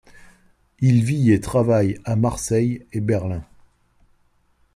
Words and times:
Il 0.79 1.03
vit 1.03 1.31
et 1.31 1.39
travaille 1.39 1.99
à 2.05 2.15
Marseille 2.15 2.87
et 2.91 2.99
Berlin. 3.01 3.45